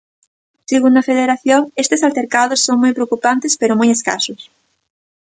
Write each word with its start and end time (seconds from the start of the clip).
Segundo 0.71 0.97
a 0.99 1.07
Federación 1.11 1.61
estes 1.83 2.03
altercados 2.07 2.63
son 2.67 2.77
moi 2.83 2.93
preocupantes 2.97 3.53
pero 3.59 3.77
moi 3.79 3.89
escasos. 3.97 4.41